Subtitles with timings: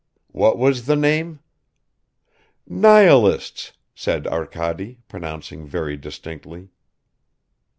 [0.31, 1.41] what was the name?"
[2.67, 6.69] "Nihilists," said Arkady, pronouncing very distinctly.